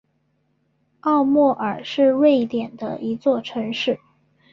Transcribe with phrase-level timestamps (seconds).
[1.01, 3.99] 奥莫尔是瑞典的一座城市。